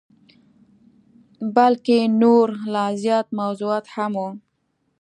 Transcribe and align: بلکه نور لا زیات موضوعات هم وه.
بلکه 1.55 1.95
نور 2.21 2.47
لا 2.73 2.85
زیات 3.03 3.27
موضوعات 3.39 3.85
هم 3.95 4.11
وه. 4.21 4.29